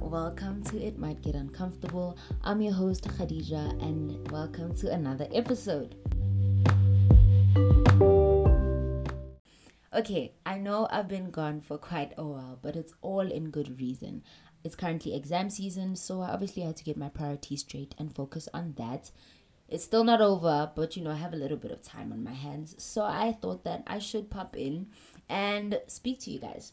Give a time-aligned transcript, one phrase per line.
[0.00, 2.16] welcome to It Might Get Uncomfortable.
[2.42, 5.96] I'm your host, Khadija, and welcome to another episode.
[9.94, 13.78] Okay, I know I've been gone for quite a while, but it's all in good
[13.80, 14.22] reason.
[14.64, 18.48] It's currently exam season, so I obviously had to get my priorities straight and focus
[18.54, 19.10] on that.
[19.68, 22.22] It's still not over, but you know, I have a little bit of time on
[22.22, 24.88] my hands, so I thought that I should pop in
[25.28, 26.72] and speak to you guys.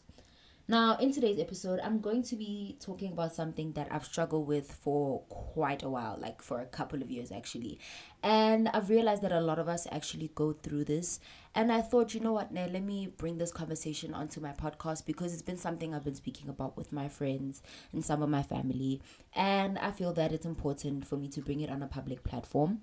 [0.70, 4.70] Now, in today's episode, I'm going to be talking about something that I've struggled with
[4.70, 7.80] for quite a while, like for a couple of years actually.
[8.22, 11.18] And I've realized that a lot of us actually go through this.
[11.56, 15.06] And I thought, you know what, now let me bring this conversation onto my podcast
[15.06, 18.44] because it's been something I've been speaking about with my friends and some of my
[18.44, 19.02] family.
[19.34, 22.82] And I feel that it's important for me to bring it on a public platform.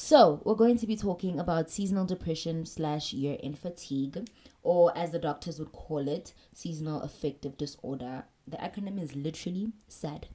[0.00, 4.28] So, we're going to be talking about seasonal depression slash year end fatigue,
[4.62, 8.22] or as the doctors would call it, seasonal affective disorder.
[8.46, 10.28] The acronym is literally SAD.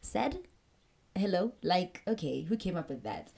[0.00, 0.38] SAD?
[1.14, 1.52] Hello?
[1.62, 3.30] Like, okay, who came up with that?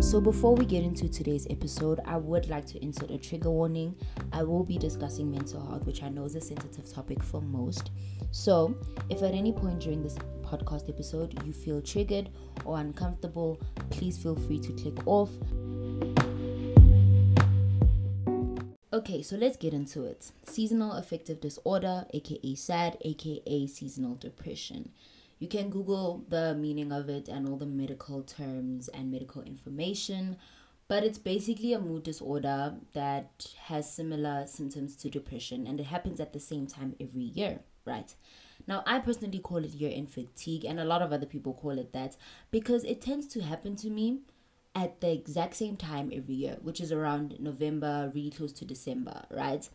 [0.00, 3.96] So, before we get into today's episode, I would like to insert a trigger warning.
[4.32, 7.90] I will be discussing mental health, which I know is a sensitive topic for most.
[8.30, 8.76] So,
[9.10, 10.16] if at any point during this
[10.52, 12.28] podcast episode you feel triggered
[12.64, 13.58] or uncomfortable,
[13.90, 15.30] please feel free to click off.
[18.92, 20.32] Okay, so let's get into it.
[20.44, 24.90] Seasonal affective disorder, aka SAD, aka seasonal depression.
[25.38, 30.36] You can Google the meaning of it and all the medical terms and medical information,
[30.88, 36.20] but it's basically a mood disorder that has similar symptoms to depression and it happens
[36.20, 38.14] at the same time every year, right?
[38.66, 41.78] Now, I personally call it year end fatigue, and a lot of other people call
[41.78, 42.16] it that
[42.50, 44.20] because it tends to happen to me
[44.74, 49.24] at the exact same time every year, which is around November, really close to December,
[49.30, 49.68] right?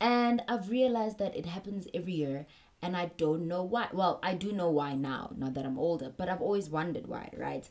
[0.00, 2.46] And I've realized that it happens every year
[2.80, 3.88] and I don't know why.
[3.92, 7.30] Well, I do know why now, now that I'm older, but I've always wondered why,
[7.36, 7.68] right?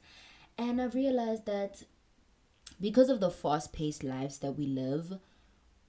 [0.58, 1.84] And I've realized that
[2.81, 5.20] because of the fast paced lives that we live,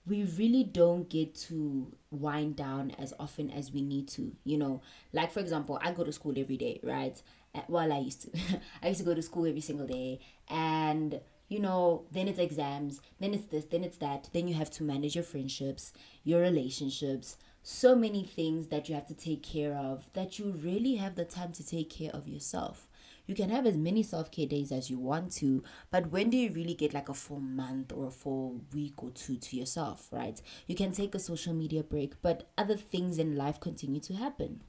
[0.09, 4.33] we really don't get to wind down as often as we need to.
[4.45, 4.83] You know,
[5.13, 7.21] like for example, I go to school every day, right?
[7.55, 8.39] Eh, well, I used to.
[8.83, 13.01] I used to go to school every single day, and you know, then it's exams,
[13.21, 14.29] then it's this, then it's that.
[14.33, 15.93] Then you have to manage your friendships,
[16.23, 20.97] your relationships, so many things that you have to take care of that you really
[20.97, 22.88] have the time to take care of yourself.
[23.29, 26.39] You can have as many self care days as you want to, but when do
[26.39, 30.09] you really get like a full month or a full week or two to yourself,
[30.11, 30.41] right?
[30.67, 34.63] You can take a social media break, but other things in life continue to happen.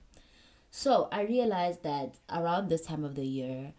[0.69, 3.71] So I realized that around this time of the year,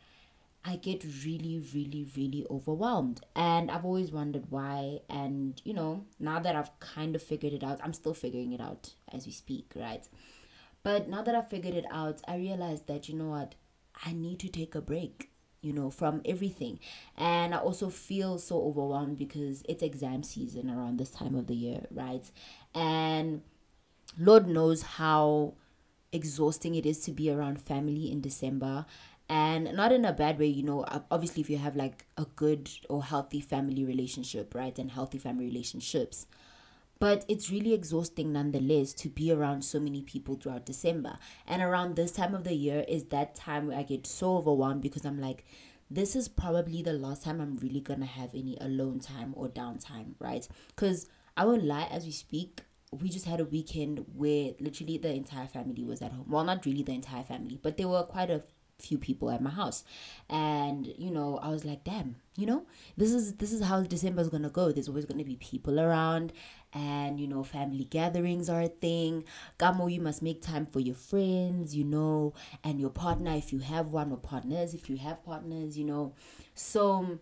[0.65, 3.21] I get really, really, really overwhelmed.
[3.37, 5.01] And I've always wondered why.
[5.11, 8.62] And, you know, now that I've kind of figured it out, I'm still figuring it
[8.62, 10.09] out as we speak, right?
[10.83, 13.55] But now that I've figured it out, I realized that, you know what,
[14.05, 15.31] I need to take a break,
[15.61, 16.78] you know, from everything.
[17.16, 21.55] And I also feel so overwhelmed because it's exam season around this time of the
[21.55, 22.28] year, right?
[22.75, 23.43] And
[24.19, 25.55] Lord knows how
[26.12, 28.87] exhausting it is to be around family in December
[29.28, 32.69] and not in a bad way you know obviously if you have like a good
[32.88, 36.27] or healthy family relationship right and healthy family relationships
[37.00, 41.19] but it's really exhausting nonetheless to be around so many people throughout December.
[41.47, 44.83] And around this time of the year is that time where I get so overwhelmed
[44.83, 45.44] because I'm like,
[45.91, 50.15] this is probably the last time I'm really gonna have any alone time or downtime,
[50.21, 50.47] right?
[50.69, 52.61] Because I won't lie, as we speak,
[52.93, 56.27] we just had a weekend where literally the entire family was at home.
[56.28, 58.43] Well, not really the entire family, but there were quite a
[58.81, 59.85] few people at my house.
[60.29, 62.65] And you know i was like damn you know
[62.97, 64.73] this is this is how december is gonna go.
[64.73, 66.33] There's always gonna be people around
[66.73, 69.25] and you know family gatherings are a thing.
[69.59, 73.61] Gamo you must make time for your friends you know and your partner if you
[73.61, 76.15] have one or partners if you have partners you know.
[76.55, 77.19] So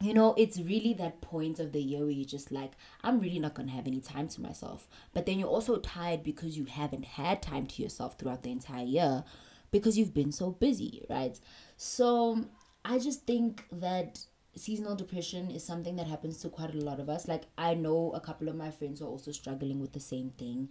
[0.00, 2.72] you know, it's really that point of the year where you're just like,
[3.02, 4.86] I'm really not going to have any time to myself.
[5.14, 8.84] But then you're also tired because you haven't had time to yourself throughout the entire
[8.84, 9.24] year
[9.74, 11.36] because you've been so busy, right?
[11.76, 12.44] So
[12.84, 14.20] I just think that
[14.54, 17.26] seasonal depression is something that happens to quite a lot of us.
[17.26, 20.68] Like I know a couple of my friends are also struggling with the same thing.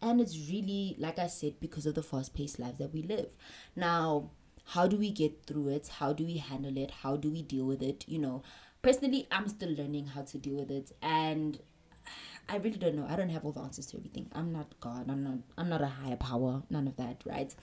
[0.00, 3.36] And it's really, like I said, because of the fast paced lives that we live.
[3.76, 4.30] Now,
[4.68, 5.88] how do we get through it?
[5.88, 6.90] How do we handle it?
[7.02, 8.06] How do we deal with it?
[8.08, 8.42] You know,
[8.80, 10.92] personally, I'm still learning how to deal with it.
[11.02, 11.60] And
[12.48, 13.06] I really don't know.
[13.06, 14.30] I don't have all the answers to everything.
[14.32, 15.10] I'm not God.
[15.10, 16.62] I'm not I'm not a higher power.
[16.70, 17.54] None of that, right?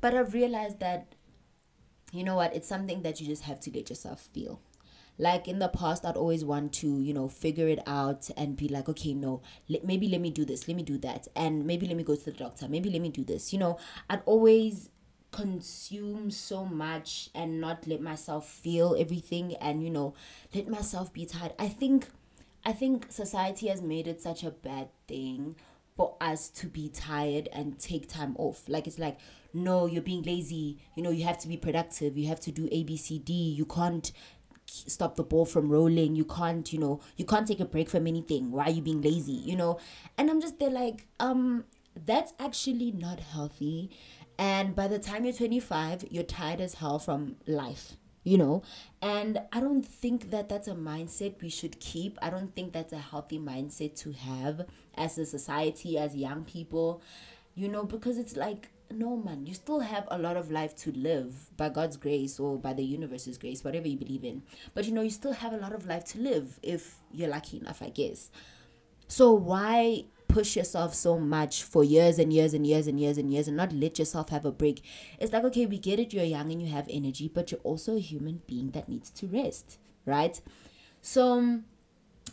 [0.00, 1.14] But I've realized that,
[2.12, 4.60] you know what, it's something that you just have to let yourself feel.
[5.20, 8.68] like in the past i'd always want to you know figure it out and be
[8.68, 11.86] like okay no let, maybe let me do this let me do that and maybe
[11.88, 13.52] let me go to the doctor maybe let me do this.
[13.52, 13.78] You know
[14.08, 14.90] i'd always
[15.32, 20.14] consume so much and not let myself feel everything and you know
[20.54, 21.52] let myself be tired.
[21.58, 22.08] I think
[22.64, 25.56] i think society has made it such a bad thing
[25.96, 28.68] for us to be tired and take time off.
[28.68, 29.18] Like it's like
[29.52, 30.78] no you're being lazy.
[30.94, 32.16] You know you have to be productive.
[32.16, 33.32] You have to do a b c d.
[33.32, 34.12] You can't
[34.66, 36.14] stop the ball from rolling.
[36.14, 38.50] You can't you know you can't take a break from anything.
[38.50, 39.78] Why are you being lazy you know?
[40.16, 41.64] And i'm just there like um
[42.06, 43.90] that's actually not healthy.
[44.38, 48.62] And by the time you're 25 you're tired as hell from life you know?
[49.00, 52.18] And i don't think that that's a mindset we should keep.
[52.20, 57.02] I don't think that's a healthy mindset to have as a society as young people
[57.54, 57.84] you know?
[57.84, 61.68] Because it's like no man you still have a lot of life to live by
[61.68, 64.42] god's grace or by the universe's grace whatever you believe in.
[64.74, 67.58] But you know you still have a lot of life to live if you're lucky
[67.58, 68.30] enough i guess.
[69.06, 73.32] So why push yourself so much for years and years and years and years and
[73.32, 74.82] years and not let yourself have a break?
[75.18, 77.96] It's like okay we get it you're young and you have energy but you're also
[77.96, 80.40] a human being that needs to rest right?
[81.02, 81.64] So um,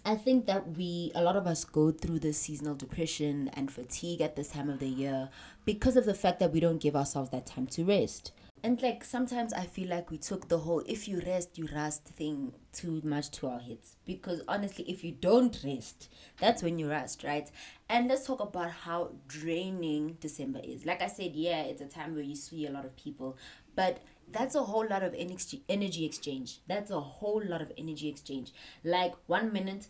[0.03, 4.21] I think that we, a lot of us go through this seasonal depression and fatigue
[4.21, 5.29] at this time of the year
[5.63, 8.31] because of the fact that we don't give ourselves that time to rest.
[8.65, 12.05] And like sometimes I feel like we took the whole if you rest, you rust
[12.05, 13.95] thing too much to our heads.
[14.07, 16.09] Because honestly, if you don't rest,
[16.39, 17.47] that's when you rust, right?
[17.89, 20.83] And let's talk about how draining December is.
[20.83, 23.37] Like I said, yeah, it's a time where you see a lot of people,
[23.75, 23.99] but
[24.31, 25.13] that's a whole lot of
[25.69, 28.51] energy exchange that's a whole lot of energy exchange
[28.83, 29.87] like one minute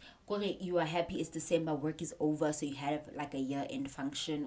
[0.59, 3.89] you are happy it's december work is over so you have like a year end
[3.89, 4.45] function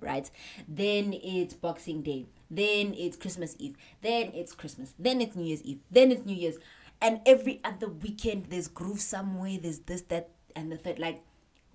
[0.00, 0.30] right
[0.66, 5.62] then it's boxing day then it's christmas eve then it's christmas then it's new year's
[5.62, 6.56] eve then it's new year's
[7.00, 11.22] and every other weekend there's groove somewhere there's this that and the third like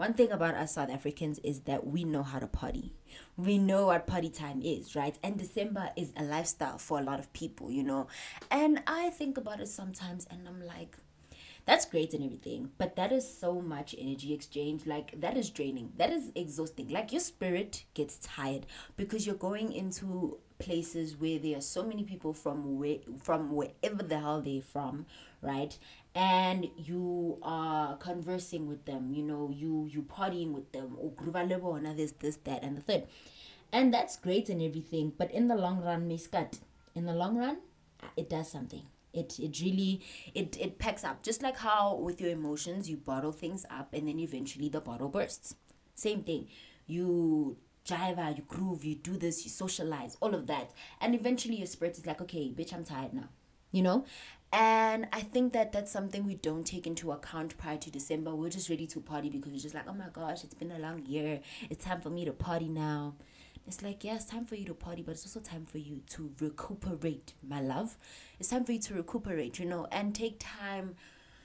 [0.01, 2.91] one thing about us South Africans is that we know how to party.
[3.37, 5.15] We know what party time is, right?
[5.21, 8.07] And December is a lifestyle for a lot of people, you know.
[8.49, 10.97] And I think about it sometimes and I'm like,
[11.65, 14.87] that's great and everything, but that is so much energy exchange.
[14.87, 15.91] Like, that is draining.
[15.97, 16.89] That is exhausting.
[16.89, 18.65] Like, your spirit gets tired
[18.97, 24.03] because you're going into places where there are so many people from where from wherever
[24.03, 25.05] the hell they're from
[25.41, 25.77] right?
[26.13, 32.13] And you are conversing with them you know you you partying with them or this
[32.13, 33.03] this that and the third.
[33.73, 36.59] And that's great and everything but in the long run miskat
[36.93, 37.57] in the long run
[38.03, 38.83] uh, it does something.
[39.13, 40.01] It it really
[40.33, 44.07] it it packs up just like how with your emotions you bottle things up and
[44.07, 45.55] then eventually the bottle bursts.
[45.95, 46.47] Same thing.
[46.87, 47.57] You
[47.87, 51.97] jive you groove you do this you socialize all of that and eventually your spirit
[51.97, 53.29] is like okay bitch i'm tired now
[53.71, 54.05] you know
[54.53, 58.35] and I think that that's something we don't take into account prior to December.
[58.35, 60.79] We're just ready to party because we're just like, oh my gosh, it's been a
[60.79, 61.39] long year.
[61.69, 63.15] It's time for me to party now.
[63.65, 66.01] It's like, yeah, it's time for you to party, but it's also time for you
[66.09, 67.97] to recuperate, my love.
[68.39, 70.95] It's time for you to recuperate, you know, and take time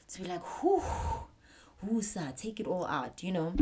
[0.08, 0.82] to be like, whoo,
[1.82, 2.02] whoo,
[2.36, 3.54] take it all out, you know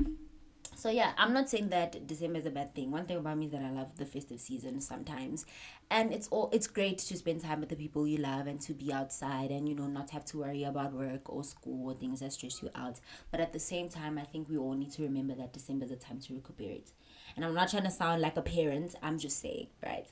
[0.76, 2.90] so yeah i'm not saying that december is a bad thing.
[2.90, 5.46] One thing about me is that i love the festive season sometimes.
[5.90, 8.72] And it's all it's great to spend time with the people you love and to
[8.72, 12.20] be outside and you know not have to worry about work or school or things
[12.20, 13.00] that stress you out.
[13.30, 15.90] But at the same time i think we all need to remember that december is
[15.90, 16.90] a time to recuperate.
[17.36, 18.94] And i'm not trying to sound like a parent.
[19.02, 20.06] I'm just saying right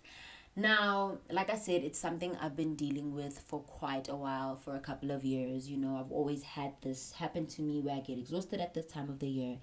[0.54, 4.76] now, like I said, it's something I've been dealing with for quite a while, for
[4.76, 5.68] a couple of years.
[5.68, 8.86] You know, I've always had this happen to me where I get exhausted at this
[8.86, 9.58] time of the year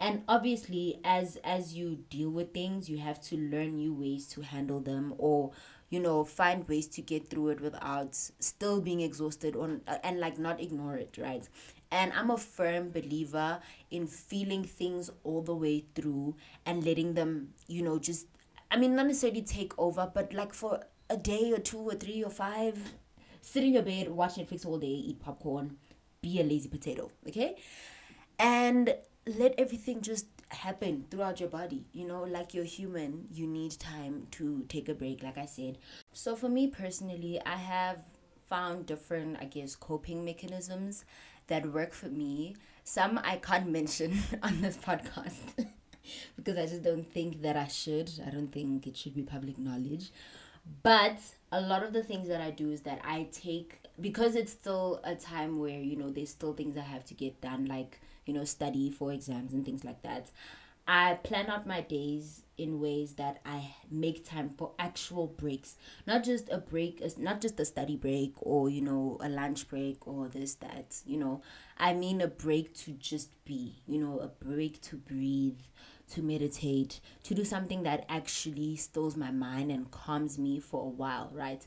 [0.00, 4.40] and obviously as as you deal with things you have to learn new ways to
[4.40, 5.52] handle them or
[5.90, 10.38] you know find ways to get through it without still being exhausted on and like
[10.38, 11.48] not ignore it right
[11.90, 13.60] and i'm a firm believer
[13.90, 16.34] in feeling things all the way through
[16.66, 18.26] and letting them you know just
[18.74, 22.22] i mean not necessarily take over but like for a day or two or three
[22.24, 22.94] or five
[23.40, 25.76] sit in your bed watch netflix all day eat popcorn
[26.24, 27.56] be a lazy potato okay?
[28.38, 28.94] And
[29.26, 34.26] let everything just happen throughout your body you know like you're human you need time
[34.30, 35.78] to take a break like i said.
[36.12, 37.98] So for me personally i have
[38.46, 41.04] found different i guess coping mechanisms
[41.46, 42.56] that work for me.
[42.84, 45.66] Some i can't mention on this podcast
[46.36, 49.58] because i just don't think that i should i don't think it should be public
[49.58, 50.10] knowledge
[50.82, 51.18] but
[51.52, 55.00] a lot of the things that i do is that i take because it's still
[55.04, 58.32] a time where you know there's still things i have to get done like you
[58.32, 60.30] know, study for exams and things like that.
[60.86, 66.24] I plan out my days in ways that I make time for actual breaks, not
[66.24, 70.28] just a break, not just a study break or you know a lunch break or
[70.28, 71.40] this that you know.
[71.78, 75.60] I mean a break to just be, you know, a break to breathe,
[76.12, 80.88] to meditate, to do something that actually stills my mind and calms me for a
[80.88, 81.66] while, right?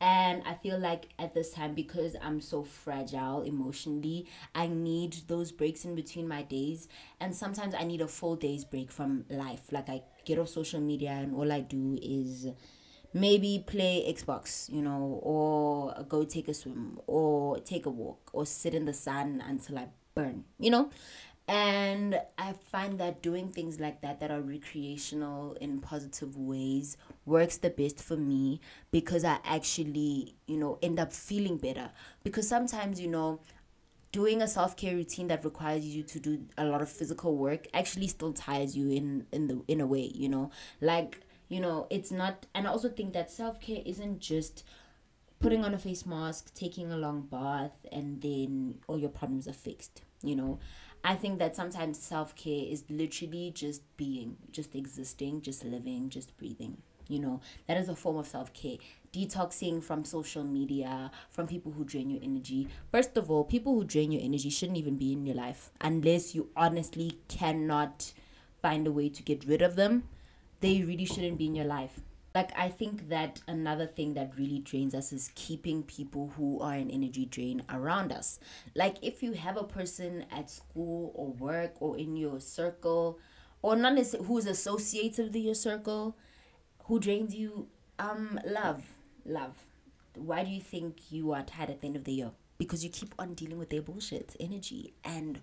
[0.00, 5.50] And I feel like at this time, because I'm so fragile emotionally, I need those
[5.50, 6.88] breaks in between my days.
[7.20, 9.72] And sometimes I need a full day's break from life.
[9.72, 12.46] Like I get off social media and all I do is
[13.12, 18.46] maybe play Xbox, you know, or go take a swim or take a walk or
[18.46, 20.90] sit in the sun until I burn, you know?
[21.48, 27.56] And I find that doing things like that, that are recreational in positive ways, works
[27.56, 31.90] the best for me because I actually, you know, end up feeling better.
[32.22, 33.40] Because sometimes, you know,
[34.12, 38.08] doing a self-care routine that requires you to do a lot of physical work actually
[38.08, 40.50] still tires you in in the in a way you know
[40.80, 44.64] like you know it's not and i also think that self-care isn't just
[45.40, 49.52] putting on a face mask taking a long bath and then all your problems are
[49.52, 50.58] fixed you know
[51.04, 56.36] I think that sometimes self care is literally just being, just existing, just living, just
[56.36, 56.78] breathing.
[57.08, 58.76] You know, that is a form of self care.
[59.12, 62.68] Detoxing from social media, from people who drain your energy.
[62.90, 66.34] First of all, people who drain your energy shouldn't even be in your life unless
[66.34, 68.12] you honestly cannot
[68.60, 70.04] find a way to get rid of them.
[70.60, 72.00] They really shouldn't be in your life
[72.38, 76.74] like i think that another thing that really drains us is keeping people who are
[76.74, 78.38] an energy drain around us.
[78.74, 83.18] Like if you have a person at school or work or in your circle
[83.60, 86.16] or not necessarily who's associated with your circle
[86.84, 87.68] who drains you
[87.98, 88.84] um love
[89.24, 89.56] love.
[90.14, 92.30] Why do you think you are tired at the end of the year?
[92.56, 95.40] Because you keep on dealing with their bullshit energy and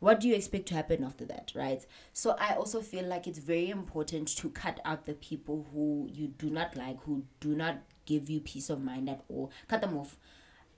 [0.00, 3.38] what do you expect to happen after that right so i also feel like it's
[3.38, 7.78] very important to cut out the people who you do not like who do not
[8.06, 10.16] give you peace of mind at all cut them off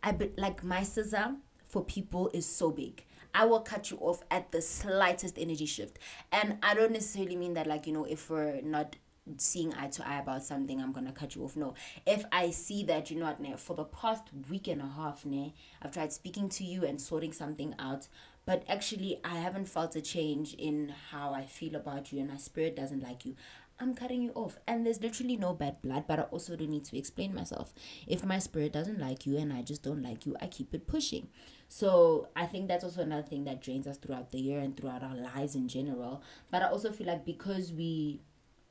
[0.02, 1.34] i be, like my scissor
[1.64, 5.98] for people is so big I will cut you off at the slightest energy shift.
[6.32, 8.96] And I don't necessarily mean that, like, you know, if we're not
[9.36, 11.56] seeing eye to eye about something, I'm gonna cut you off.
[11.56, 11.74] No.
[12.06, 15.54] If I see that you know what, for the past week and a half, ne,
[15.82, 18.08] I've tried speaking to you and sorting something out,
[18.46, 22.36] but actually I haven't felt a change in how I feel about you and my
[22.36, 23.36] spirit doesn't like you.
[23.80, 24.58] I'm cutting you off.
[24.68, 27.72] And there's literally no bad blood, but I also don't need to explain myself.
[28.06, 30.86] If my spirit doesn't like you and I just don't like you, I keep it
[30.86, 31.28] pushing.
[31.68, 35.02] So I think that's also another thing that drains us throughout the year and throughout
[35.02, 36.22] our lives in general.
[36.50, 38.20] But I also feel like because we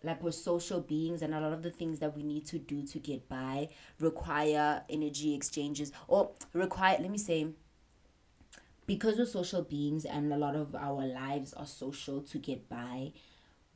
[0.03, 2.83] like we're social beings and a lot of the things that we need to do
[2.83, 3.67] to get by
[3.99, 7.47] require energy exchanges or require let me say
[8.89, 13.13] because we're social beings and a lot of our lives are social to get by,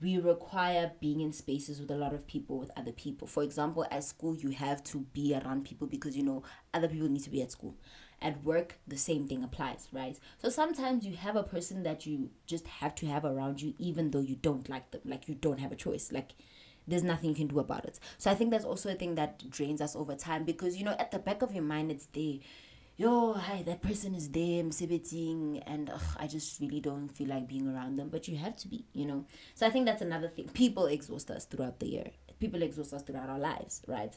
[0.01, 3.27] we require being in spaces with a lot of people with other people.
[3.27, 6.41] For example, at school, you have to be around people because you know
[6.73, 7.75] other people need to be at school.
[8.23, 10.17] At work, the same thing applies, right?
[10.39, 14.09] So sometimes you have a person that you just have to have around you, even
[14.09, 16.11] though you don't like them, like you don't have a choice.
[16.11, 16.31] Like
[16.87, 17.99] there's nothing you can do about it.
[18.17, 20.95] So I think that's also a thing that drains us over time because you know
[20.97, 22.39] at the back of your mind it's there
[22.95, 27.47] yo, hi, that person is there, exhibiting, and ugh, I just really don't feel like
[27.47, 28.09] being around them.
[28.09, 29.25] But you have to be, you know.
[29.55, 30.49] So I think that's another thing.
[30.53, 32.07] People exhaust us throughout the year.
[32.39, 34.13] People exhaust us throughout our lives, right?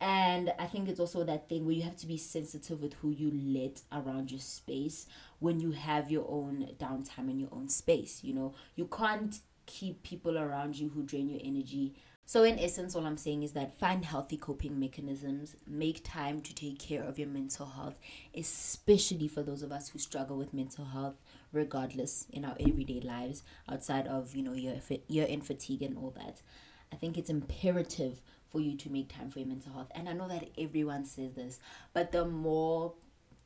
[0.00, 3.10] And I think it's also that thing where you have to be sensitive with who
[3.10, 5.06] you let around your space
[5.40, 8.24] when you have your own downtime in your own space.
[8.24, 11.94] You know, you can't keep people around you who drain your energy
[12.30, 16.54] so, in essence, all I'm saying is that find healthy coping mechanisms, make time to
[16.54, 17.98] take care of your mental health,
[18.32, 21.16] especially for those of us who struggle with mental health,
[21.52, 24.76] regardless in our everyday lives, outside of you know your
[25.08, 26.40] year end fatigue and all that.
[26.92, 29.90] I think it's imperative for you to make time for your mental health.
[29.92, 31.58] And I know that everyone says this,
[31.92, 32.94] but the more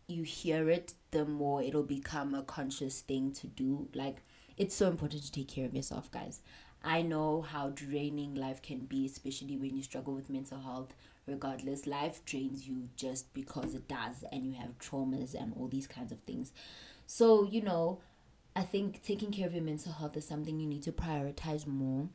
[0.08, 3.88] you hear it, the more it'll become a conscious thing to do.
[3.94, 4.18] Like,
[4.58, 6.40] it's so important to take care of yourself, guys.
[6.84, 10.94] I know how draining life can be, especially when you struggle with mental health.
[11.26, 15.86] Regardless, life drains you just because it does, and you have traumas and all these
[15.86, 16.52] kinds of things.
[17.06, 18.00] So, you know,
[18.54, 22.08] I think taking care of your mental health is something you need to prioritize more.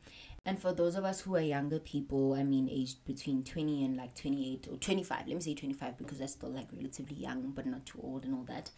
[0.46, 3.96] And for those of us who are younger people, I mean, aged between 20 and
[3.96, 7.66] like 28 or 25, let me say 25 because that's still like relatively young, but
[7.66, 8.70] not too old and all that.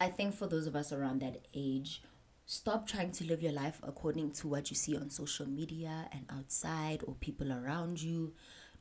[0.00, 2.02] I think for those of us around that age,
[2.50, 6.24] Stop trying to live your life according to what you see on social media and
[6.30, 8.32] outside or people around you.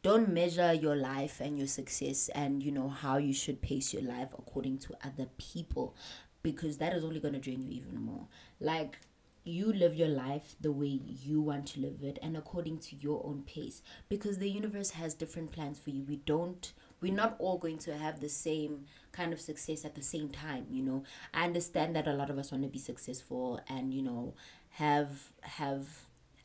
[0.01, 4.03] Don't measure your life and your success and you know how you should pace your
[4.03, 5.97] life according to other people
[6.43, 8.29] because that is only going to drain you even more.
[8.61, 8.99] Like
[9.43, 13.21] you live your life the way you want to live it and according to your
[13.25, 17.57] own pace because the universe has different plans for you we don't we're not all
[17.57, 21.03] going to have the same kind of success at the same time you know?
[21.33, 24.33] I understand that a lot of us want to be successful and you know
[24.71, 25.87] have have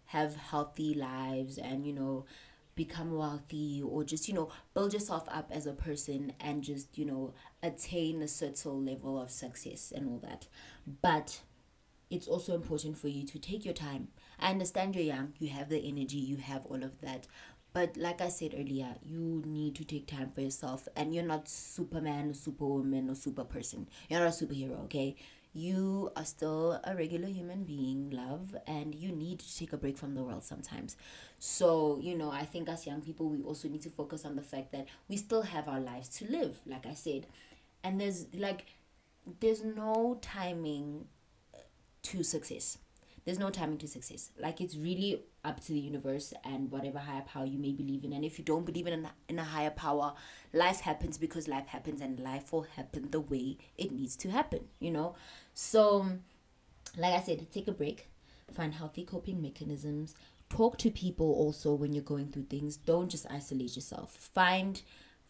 [0.06, 2.24] have healthy lives and you know
[2.74, 7.04] become wealthy or just you know build yourself up as a person and just you
[7.04, 10.46] know attain a certain level of success and all that.
[11.02, 11.40] But
[12.10, 14.08] it's also important for you to take your time.
[14.38, 17.26] I understand you're young you have the energy you have all of that
[17.72, 20.88] but like I said earlier, you need to take time for yourself.
[20.96, 23.88] And you're not Superman or Superwoman or super person.
[24.08, 25.16] You're not a superhero, okay?
[25.54, 29.98] You are still a regular human being, love, and you need to take a break
[29.98, 30.96] from the world sometimes.
[31.38, 34.42] So, you know, I think as young people, we also need to focus on the
[34.42, 37.26] fact that we still have our lives to live, like I said.
[37.84, 38.66] And there's like,
[39.40, 41.06] there's no timing
[42.02, 42.78] to success
[43.24, 44.30] there's no timing to success.
[44.38, 48.12] Like it's really up to the universe and whatever higher power you may believe in.
[48.12, 50.14] And if you don't believe in a, in a higher power,
[50.52, 54.68] life happens because life happens, and life will happen the way it needs to happen.
[54.78, 55.14] You know,
[55.54, 56.06] so
[56.96, 58.08] like I said, take a break,
[58.52, 60.14] find healthy coping mechanisms.
[60.48, 62.76] Talk to people also when you're going through things.
[62.76, 64.14] Don't just isolate yourself.
[64.34, 64.82] Find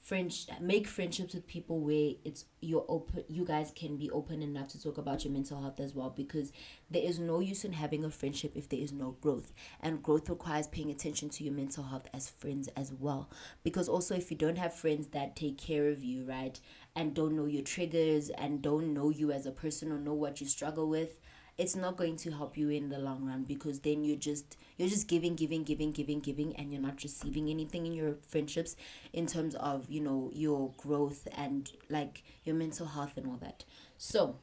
[0.02, 4.66] friends make friendships with people where it's you're open you guys can be open enough
[4.66, 6.52] to talk about your mental health as well because
[6.90, 9.52] there is no use in having a friendship if there is no growth.
[9.80, 13.30] And growth requires paying attention to your mental health as friends as well.
[13.62, 16.58] Because also if you don't have friends that take care of you right
[16.94, 20.40] and don't know your triggers and don't know you as a person or know what
[20.40, 21.16] you struggle with
[21.58, 24.88] it's not going to help you in the long run because then you're just you're
[24.88, 28.74] just giving giving giving giving giving and you're not receiving anything in your friendships
[29.12, 33.64] in terms of you know your growth and like your mental health and all that.
[33.98, 34.36] So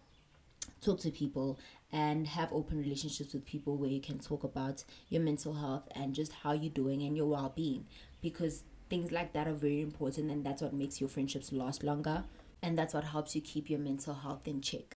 [0.82, 1.60] talk to people
[1.92, 6.14] and have open relationships with people where you can talk about your mental health and
[6.14, 7.86] just how you're doing and your well-being
[8.22, 12.24] because things like that are very important and that's what makes your friendships last longer
[12.62, 14.96] and that's what helps you keep your mental health in check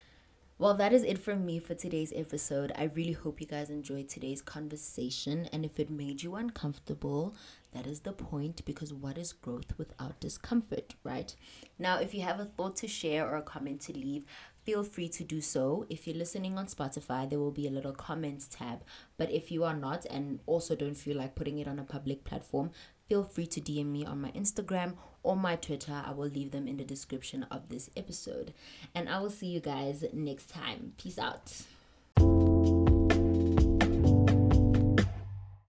[0.60, 2.70] well, that is it from me for today's episode.
[2.76, 5.48] I really hope you guys enjoyed today's conversation.
[5.54, 7.34] And if it made you uncomfortable,
[7.72, 11.34] that is the point because what is growth without discomfort, right?
[11.78, 14.24] Now, if you have a thought to share or a comment to leave,
[14.62, 15.86] feel free to do so.
[15.88, 18.82] If you're listening on Spotify, there will be a little comments tab.
[19.16, 22.22] But if you are not and also don't feel like putting it on a public
[22.22, 22.72] platform,
[23.10, 24.94] feel free to DM me on my Instagram
[25.24, 26.00] or my Twitter.
[26.06, 28.54] I will leave them in the description of this episode.
[28.94, 30.92] And I will see you guys next time.
[30.96, 31.64] Peace out.